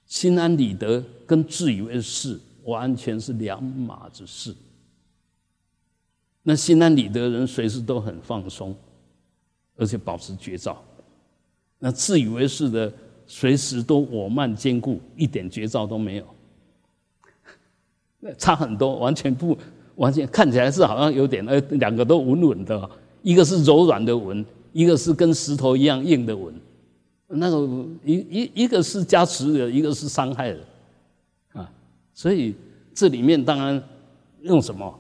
[0.07, 2.41] 心安理得跟自以为是。
[2.65, 4.57] 完全是两码子事。
[6.43, 8.75] 那心安理得人随时都很放松，
[9.77, 10.83] 而且保持绝照。
[11.79, 12.91] 那自以为是的，
[13.27, 16.34] 随时都我慢坚固，一点绝照都没有。
[18.39, 19.57] 差很多，完全不
[19.97, 22.91] 完全看起来是好像有点呃，两个都稳稳的，
[23.23, 26.55] 一个是柔软的稳，一个是跟石头一样硬的稳。
[27.29, 27.67] 那个
[28.05, 30.59] 一一一个是加持的，一个是伤害的。
[31.55, 31.71] 啊
[32.13, 32.55] 所以
[32.95, 33.83] 这里面当然
[34.43, 34.93] 用什么？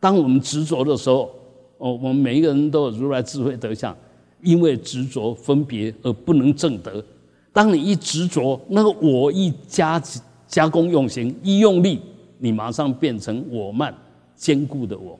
[0.00, 1.30] 当我们执着的时候，
[1.78, 3.96] 哦，我们每一个人都有如来智慧德相，
[4.42, 7.04] 因为执着分别而不能正德。
[7.52, 10.02] 当你一执着，那个我一加
[10.46, 12.00] 加工用心，一用力，
[12.38, 13.94] 你马上变成我慢
[14.34, 15.18] 坚固的我，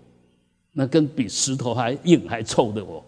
[0.72, 3.04] 那跟比石头还硬还臭的我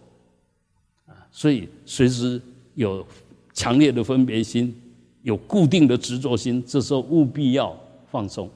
[1.06, 1.26] 啊！
[1.30, 2.40] 所以随时
[2.74, 3.06] 有
[3.52, 4.74] 强烈的分别心，
[5.22, 7.78] 有固定的执着心，这时候务必要。
[8.12, 8.50] 放松，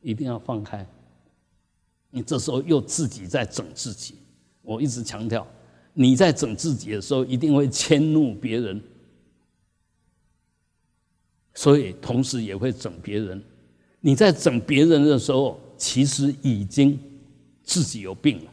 [0.00, 0.86] 一定要放开。
[2.08, 4.14] 你这时候又自己在整自己。
[4.62, 5.44] 我一直强调，
[5.92, 8.80] 你在整自己的时候，一定会迁怒别人，
[11.52, 13.42] 所以同时也会整别人。
[14.02, 16.98] 你在整别人的时候，其实已经
[17.62, 18.50] 自己有病了。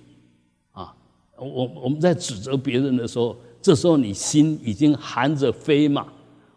[0.71, 0.95] 啊，
[1.37, 6.07] 我我们在指责别人的时候，这时候你心已经含着飞马。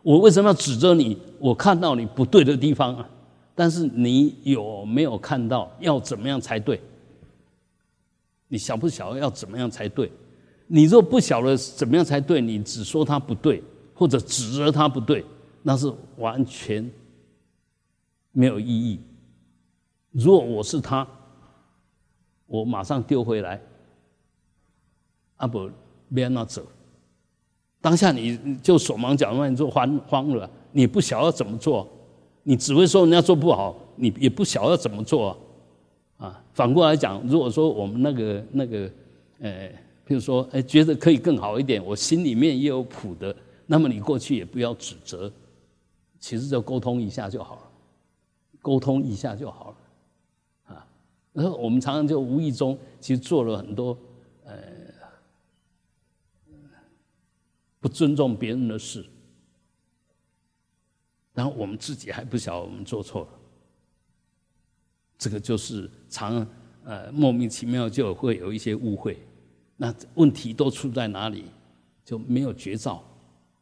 [0.03, 1.17] 我为什么要指责你？
[1.39, 3.09] 我看到你不对的地方啊。
[3.55, 6.81] 但是你有没有看到要怎么样才对？
[8.49, 10.11] 你晓不晓得要怎么样才对？
[10.67, 13.63] 你若不晓得怎么样才对，你只说他不对，
[13.95, 15.25] 或者指责他不对，
[15.63, 16.91] 那是完全
[18.33, 19.01] 没有意义。
[20.11, 21.07] 如果我是他，
[22.47, 23.61] 我马上丢回来，
[25.37, 25.71] 啊不，
[26.13, 26.63] 别让他走。
[27.81, 31.89] 当下你就手忙脚乱，就慌慌了，你不晓得怎么做。
[32.43, 35.37] 你只会说人家做不好，你也不晓得怎么做
[36.17, 36.45] 啊。
[36.53, 38.91] 反过来讲，如果说我们那个那个，
[39.39, 39.69] 呃，
[40.05, 43.35] 比如说，哎，觉得可以更好一点，我心里面也有谱的，
[43.67, 45.33] 那么你过去也不要指责，
[46.21, 47.63] 其实就沟通一下就好了，
[48.63, 50.87] 沟通一下就好了，啊。
[51.35, 53.99] 然后我们常常就无意中其实做了很多
[54.45, 54.55] 呃
[57.81, 59.05] 不尊重别人的事。
[61.35, 63.29] 然后我们自己还不晓得我们做错了，
[65.19, 66.47] 这个就是常
[66.85, 69.19] 呃莫名其妙就会有一些误会。
[69.77, 71.45] 那问题都出在哪里？
[72.05, 73.03] 就没有觉照，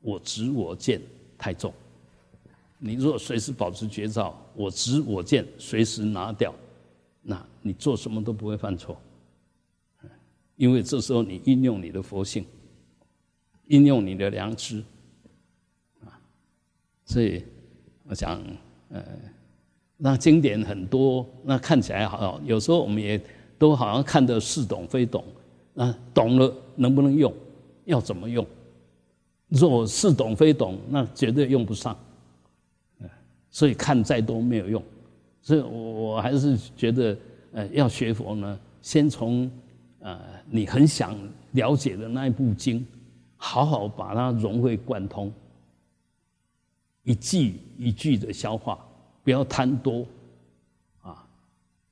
[0.00, 1.00] 我执我见
[1.36, 1.72] 太重。
[2.82, 6.52] 你若随时保持觉照，我执我见随时拿掉，
[7.20, 8.96] 那你做什么都不会犯错。
[10.56, 12.44] 因为这时候你运用你的佛性，
[13.66, 14.82] 运用你的良知，
[16.04, 16.18] 啊，
[17.04, 17.44] 所以
[18.08, 18.42] 我想，
[18.88, 19.04] 呃，
[19.98, 23.20] 那经典很多，那看起来好，有时候我们也
[23.58, 25.22] 都好像看得似懂非懂，
[25.74, 27.30] 那，懂了能不能用？
[27.84, 28.46] 要怎么用？
[29.48, 31.94] 若似懂非懂，那绝对用不上。
[33.50, 34.82] 所以看再多没有用。
[35.42, 37.16] 所以我还是觉得，
[37.52, 39.50] 呃，要学佛呢，先从。
[40.02, 41.14] 呃，你很想
[41.50, 42.86] 了解的那一部经，
[43.36, 45.30] 好好把它融会贯通，
[47.02, 48.82] 一句一句的消化，
[49.22, 50.06] 不要贪多，
[51.02, 51.22] 啊，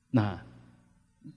[0.09, 0.41] 那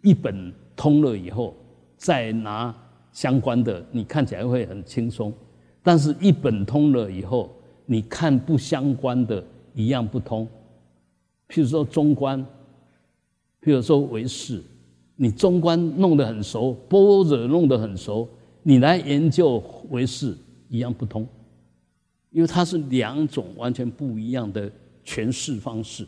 [0.00, 1.54] 一本通了以后，
[1.98, 2.74] 再拿
[3.12, 5.30] 相关的，你看起来会很轻松，
[5.82, 7.54] 但是一本通了以后，
[7.85, 10.46] 你看不相关的一样不通，
[11.48, 12.40] 譬如说中观，
[13.62, 14.62] 譬如说唯识。
[15.14, 18.28] 你中观弄得很熟，般若弄得很熟，
[18.62, 20.37] 你来研究唯识
[20.68, 21.24] 一样不通，
[22.30, 24.68] 因为它是两种完全不一样的
[25.04, 26.04] 诠释方式。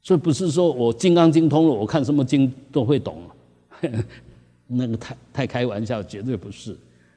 [0.00, 4.04] 所以不是说我《金刚经》通了，我看什么经都会懂了，
[4.66, 6.76] 那个太太开玩笑，绝对不是。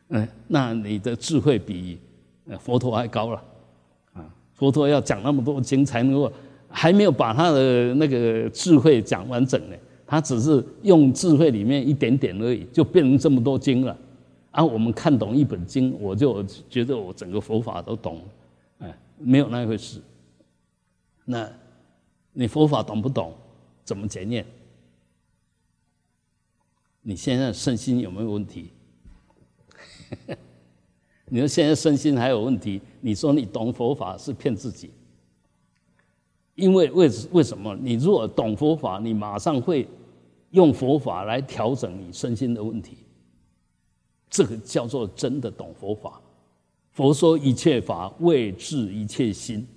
[0.10, 1.98] 嗯，那你的智慧比
[2.60, 3.44] 佛陀还高了！
[4.56, 6.32] 佛陀要讲那么多经才能够，
[6.68, 9.76] 还没有把他的那个智慧讲完整呢。
[10.08, 13.98] 他只是用智慧里面一点点而已，就变成这么多经了。
[14.52, 18.22] 啊，我们看懂一本经，我就觉得我整个佛法都懂，
[18.80, 20.00] 哎，没有那回事。
[21.26, 21.52] 那，
[22.34, 23.34] 你佛法懂不懂？
[23.84, 24.46] 怎么检验？
[27.02, 28.70] 你现在身心有没有问题？
[31.28, 34.92] 你说现在身心还有问题，你说你懂佛法是骗自己。
[36.56, 37.76] 因为为为什么？
[37.82, 39.88] 你如果懂佛法，你马上会
[40.52, 42.98] 用佛法来调整你身心的问题。
[44.30, 46.22] 这个叫做真的懂佛法。
[46.92, 49.68] 佛说一切法为治一切心，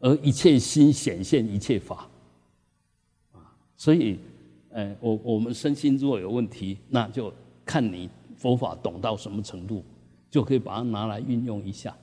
[0.00, 2.08] 而一切心显现一切法。
[3.32, 4.18] 啊，所以，
[4.70, 7.32] 呃，我我们身心如果有问题，那就
[7.64, 9.84] 看你佛法懂到什么程度，
[10.30, 11.96] 就可以把它拿来运用一下，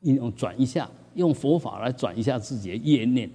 [0.00, 0.88] 运用转一下。
[1.14, 3.30] 用佛法来转一下自己的业念，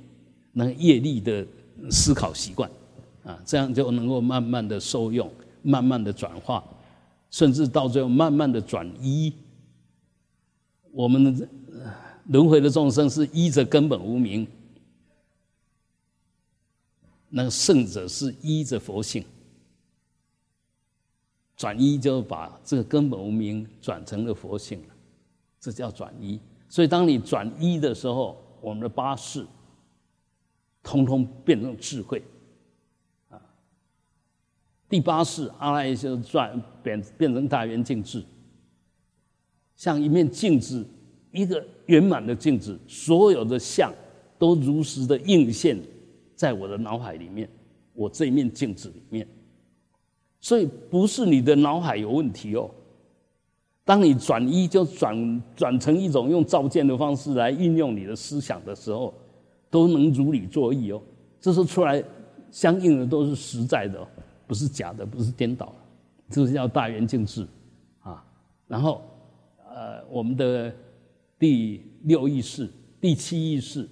[0.52, 1.46] 那个业力的
[1.92, 2.68] 思考习惯，
[3.24, 6.64] 啊，这样就能够慢慢的受用，慢慢的转化，
[7.30, 9.32] 甚至到最后慢慢的转依。
[10.92, 11.48] 我们的
[12.30, 14.48] 轮回的众生是依着根本无名，
[17.30, 19.24] 那个圣者是依着佛性，
[21.58, 24.96] 转一就把这个根本无名转成了佛性了，
[25.60, 26.40] 这叫转一。
[26.70, 29.46] 所以，当你转一的时候，我们的八识
[30.84, 32.22] 通通变成智慧，
[33.30, 33.42] 啊，
[34.88, 38.24] 第八识阿赖耶就转变变成大圆镜智，
[39.76, 40.86] 像一面镜子，
[41.32, 43.92] 一个圆满的镜子，所有的相
[44.38, 45.78] 都如实的映现
[46.36, 47.50] 在我的脑海里面，
[47.94, 49.28] 我这一面镜子里面，
[50.48, 52.72] 所以不是你的脑海有问题哦。
[53.84, 59.14] 当你转一就转转成一种用造见的方式来运用你的思想的时候，
[59.70, 61.02] 都能如理作意哦。
[61.42, 62.02] 这时候出来
[62.50, 64.08] 相应的都是实在的，
[64.48, 65.74] 不是假的，不是颠倒的，
[66.30, 67.46] 这是叫大圆镜智
[68.00, 68.26] 啊。
[68.70, 69.02] 然后
[69.70, 70.74] 呃，我们的
[71.38, 72.70] 第六意识、
[73.02, 73.86] 第七意识、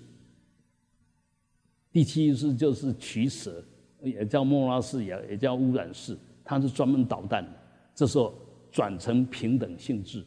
[1.91, 3.61] 第七意识就是取舍，
[4.01, 7.51] 也叫莫拉式，也也叫污染式，它是专门导弹的。
[7.93, 8.33] 这时候。
[8.71, 10.21] 转成平等性质，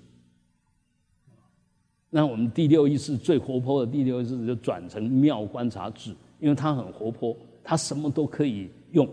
[2.09, 9.07] 那我们第六意识最活泼的第六意识就转成妙观察智，因为它很活泼，它什么都可以用，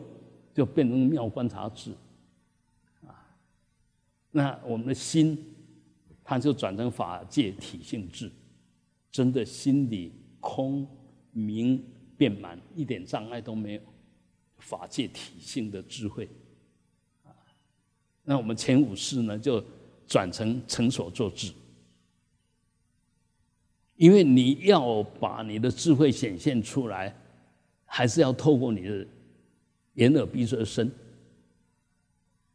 [0.53, 1.91] 就变成妙观察智。
[3.06, 3.28] 啊，
[4.32, 5.38] 那我们的心，
[6.24, 8.32] 它就转成法界体性智，
[9.12, 10.88] 真的心里空
[11.34, 11.84] 明
[12.16, 13.82] 遍满，一点障碍都没有，
[14.60, 16.30] 法界体性的智慧。
[18.26, 19.63] 那我们前五世呢，就
[20.07, 21.53] 转成成所作智，
[23.95, 27.15] 因为你要把你的智慧显现出来，
[27.86, 29.07] 还是要透过你的
[29.93, 30.91] 眼耳鼻舌身，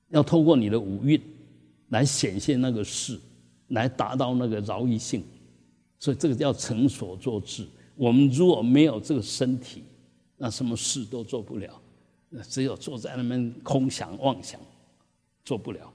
[0.09, 1.21] 要透过你的五蕴
[1.89, 3.19] 来显现那个事，
[3.69, 5.23] 来达到那个饶益性，
[5.99, 7.67] 所以这个叫成所作智。
[7.95, 9.85] 我们如果没有这个身体，
[10.37, 11.81] 那什么事都做不了，
[12.49, 14.61] 只有坐在那边空想妄想，
[15.45, 15.93] 做不了，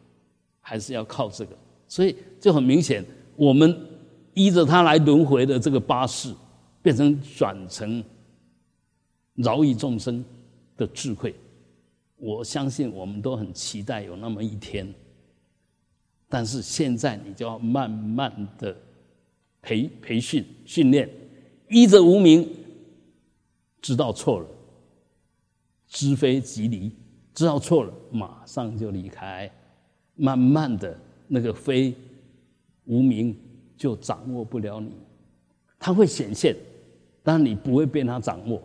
[0.59, 1.57] 还是要靠这个。
[1.87, 3.77] 所以就很明显，我们
[4.33, 6.33] 依着他来轮回的这个八世，
[6.81, 8.03] 变成转成
[9.35, 10.23] 饶益众生
[10.75, 11.35] 的智慧。
[12.17, 14.91] 我相信我们都很期待有那么一天，
[16.27, 18.75] 但是现在你就要慢慢的
[19.61, 21.09] 培培训训练，
[21.69, 22.49] 依着无名，
[23.81, 24.47] 知道错了，
[25.87, 26.91] 知非即离，
[27.35, 29.51] 知道错了马上就离开，
[30.15, 31.93] 慢慢的那个非
[32.85, 33.37] 无名
[33.77, 34.91] 就掌握不了你，
[35.77, 36.55] 它会显现，
[37.21, 38.59] 但你不会被它掌握，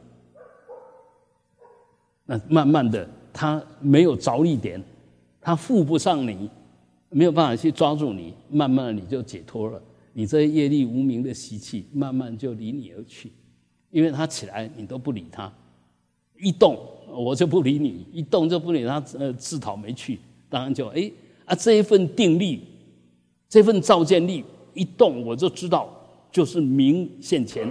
[2.25, 3.07] 那慢慢的。
[3.33, 4.83] 他没有着力点，
[5.41, 6.51] 他附不上你，
[7.11, 9.81] 没有办法去抓住你，慢慢的你就解脱了。
[10.13, 13.31] 你这业力无名的习气，慢慢就离你而去，
[13.91, 15.51] 因为他起来你都不理他，
[16.41, 16.79] 一动
[17.09, 20.19] 我就不理你，一动就不理他，呃，自讨没趣。
[20.49, 21.11] 当然就哎
[21.45, 22.67] 啊，这一份定力，
[23.49, 25.89] 这份照见力一动，我就知道
[26.33, 27.71] 就是明现前，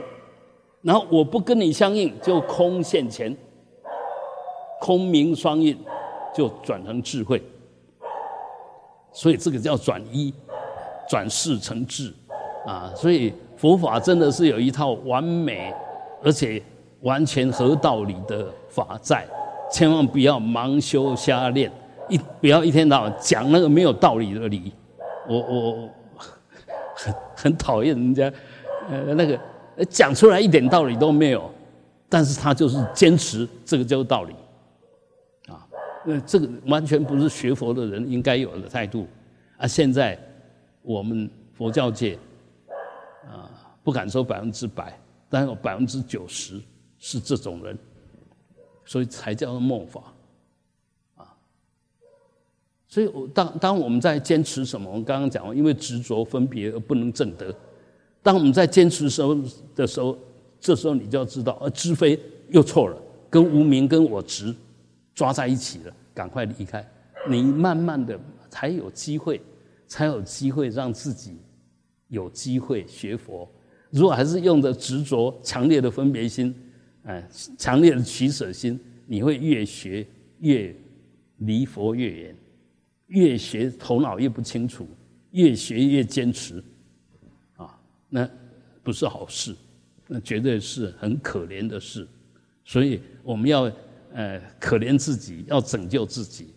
[0.82, 3.36] 然后我不跟你相应，就空现前。
[4.82, 5.78] 空明双印，
[6.34, 7.43] 就转成智慧，
[9.11, 10.34] 所以这个叫转一，
[11.09, 12.13] 转世成智，
[12.65, 15.74] 啊，所以佛法真的是有一套完美
[16.24, 16.63] 而且
[17.02, 19.26] 完全合道理的法在，
[19.72, 21.72] 千万不要盲修瞎练，
[22.10, 24.74] 一不要一天到晚讲那个没有道理的理，
[25.28, 25.89] 我我
[26.95, 28.32] 很很讨厌人家，
[28.89, 29.39] 呃那个
[29.86, 31.50] 讲出来一点道理都没有，
[32.10, 34.34] 但是他就是坚持这个就是道理。
[35.47, 35.66] 啊
[36.06, 39.06] 那这个完全不是学佛的人应该有的态度，
[39.58, 39.68] 啊！
[39.68, 40.18] 现在
[40.82, 42.18] 我们佛教界
[43.26, 43.52] 啊，
[43.84, 44.97] 不敢说百分之百，
[45.30, 46.60] 但有百分之九十
[47.00, 47.78] 是这种人，
[48.86, 50.14] 所以才叫做末法
[51.16, 51.36] 啊。
[52.88, 54.89] 所以，我当当我们在坚持什么？
[54.89, 57.56] 我们刚刚讲了，因为执着分别而不能证得。
[58.22, 59.36] 当我们在坚持时候
[59.76, 60.18] 的时候，
[60.60, 62.20] 这时候你就要知道，啊，知非
[62.50, 64.54] 又错了，跟无名跟我执。
[65.16, 66.88] 抓在一起了，赶快离开！
[67.30, 68.18] 你慢慢的
[68.50, 69.41] 才有机会，
[69.86, 71.36] 才有机会让自己
[72.08, 73.45] 有机会学佛。
[73.89, 76.56] 如果还是用着执着、强烈的分别心，
[77.04, 77.28] 哎，
[77.58, 80.06] 强烈的取舍心，你会越学
[80.39, 80.76] 越
[81.38, 82.36] 离佛越远，
[83.08, 84.88] 越学头脑越不清楚，
[85.32, 86.64] 越学越坚持，
[87.56, 87.80] 啊，
[88.10, 88.30] 那
[88.84, 89.56] 不是好事，
[90.08, 92.08] 那绝对是很可怜的事。
[92.64, 93.72] 所以我们要。
[94.12, 96.52] 呃，可怜自己，要拯救自己，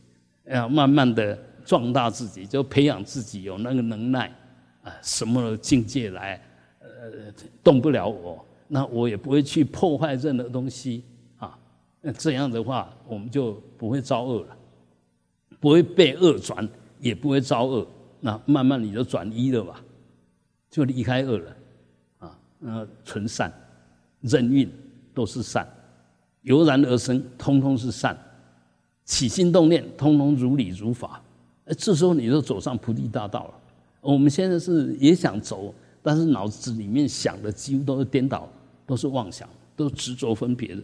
[0.47, 4.35] 要慢慢的壮大自己，就培养自己有那个能耐
[4.83, 6.43] 啊，什么境界来，
[6.79, 7.31] 呃，
[7.63, 8.43] 动不了我，
[8.75, 11.05] 那我也不会去破坏任何东西
[11.37, 11.59] 啊。
[12.01, 14.57] 那这样的话，我们就不会遭恶了，
[15.61, 16.67] 不会被恶转，
[16.99, 17.87] 也不会遭恶。
[18.19, 19.79] 那慢慢你就转一了吧，
[20.71, 21.57] 就离开恶了
[22.21, 23.53] 啊，那纯善，
[24.23, 24.67] 任运
[25.13, 25.69] 都是善。
[26.41, 28.17] 油然而生，通通是善；
[29.05, 31.21] 起心动念，通通如理如法。
[31.67, 33.55] 哎，这时候你就走上菩提大道了。
[34.01, 38.49] 我们现在是也想走，但是脑子里面想的几乎都是颠倒，
[38.87, 40.83] 都是妄想，都执着分别的，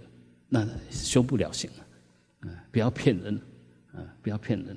[0.48, 1.86] 那修不了行了。
[2.42, 3.40] 嗯，不要骗人，
[3.94, 4.76] 嗯，不要骗人。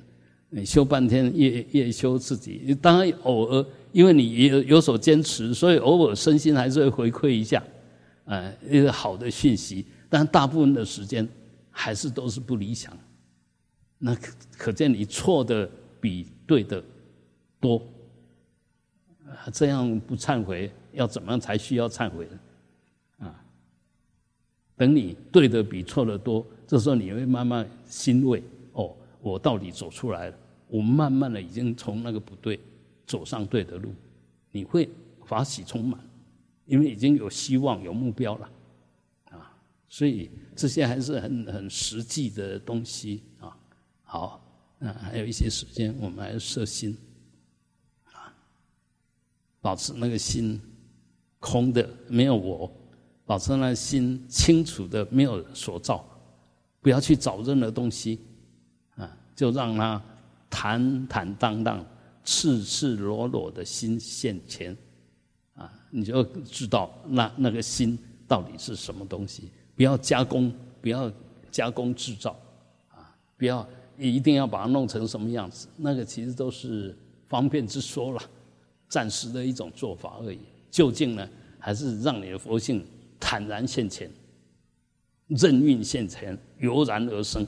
[0.50, 2.76] 你修半天，越越修自己。
[2.80, 7.62] 当然偶尔，因为你有有所坚持，所以偶尔身心还是会回馈一下，
[8.26, 9.86] 呃，一个好的讯息。
[10.10, 11.26] 但大部分的时间
[11.70, 12.94] 还是都是不理想，
[13.96, 15.66] 那可可见你错的
[15.98, 16.84] 比对的
[17.58, 17.82] 多，
[19.54, 22.38] 这样不忏悔，要怎么样才需要忏悔呢？
[24.82, 32.58] 等你对的比错的多，这时候你会慢慢欣慰，哦，我到底走出来了，我慢慢的已经从那个不对
[33.06, 33.94] 走上对的路，
[34.50, 34.90] 你会
[35.24, 36.00] 法喜充满，
[36.66, 38.50] 因为已经有希望有目标了。
[39.30, 39.54] 啊
[39.88, 43.56] 所以这些还是很很实际的东西啊。
[44.02, 44.44] 好，
[44.80, 46.98] 那还有一些时间，我们还是摄心
[48.10, 48.34] 啊，
[49.60, 50.60] 保持那个心
[51.38, 52.68] 空的，没有我，
[53.24, 56.04] 保持那心清楚的，没有所造，
[56.80, 58.20] 不要去找任何东西
[58.96, 60.02] 啊，就让它
[60.50, 61.84] 坦坦荡荡、
[62.24, 64.76] 赤赤裸裸的心现前
[65.54, 69.50] 啊，你就知道那那个心到底是什么东西。
[69.74, 71.10] 不要加工，不要
[71.50, 72.36] 加工制造，
[72.90, 73.66] 啊，不要
[73.96, 76.94] 一定要把它弄成什么样子，那个其实都是
[77.28, 78.20] 方便之说了，
[78.88, 80.38] 暂时的一种做法而已。
[80.70, 82.84] 究竟呢，还是让你的佛性
[83.24, 84.10] 坦然现前，
[85.28, 87.46] 任运现前，油然而生。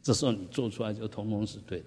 [0.00, 1.86] 这时候你做出来就通通是对的。